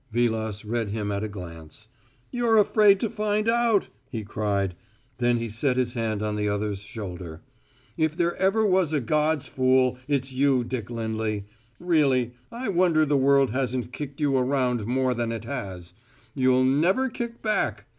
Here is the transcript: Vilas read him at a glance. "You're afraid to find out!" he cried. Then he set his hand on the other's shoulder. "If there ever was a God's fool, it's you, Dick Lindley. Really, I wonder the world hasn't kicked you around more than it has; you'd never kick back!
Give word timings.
Vilas 0.11 0.65
read 0.65 0.89
him 0.89 1.11
at 1.11 1.23
a 1.23 1.27
glance. 1.29 1.87
"You're 2.31 2.57
afraid 2.57 2.99
to 3.01 3.07
find 3.11 3.47
out!" 3.47 3.89
he 4.09 4.23
cried. 4.23 4.73
Then 5.19 5.37
he 5.37 5.47
set 5.47 5.77
his 5.77 5.93
hand 5.93 6.23
on 6.23 6.35
the 6.35 6.49
other's 6.49 6.79
shoulder. 6.79 7.41
"If 7.97 8.17
there 8.17 8.35
ever 8.37 8.65
was 8.65 8.93
a 8.93 8.99
God's 8.99 9.47
fool, 9.47 9.99
it's 10.07 10.31
you, 10.33 10.63
Dick 10.63 10.89
Lindley. 10.89 11.45
Really, 11.79 12.31
I 12.51 12.67
wonder 12.69 13.05
the 13.05 13.15
world 13.15 13.51
hasn't 13.51 13.93
kicked 13.93 14.19
you 14.19 14.35
around 14.35 14.87
more 14.87 15.13
than 15.13 15.31
it 15.31 15.45
has; 15.45 15.93
you'd 16.33 16.63
never 16.65 17.07
kick 17.07 17.43
back! 17.43 17.85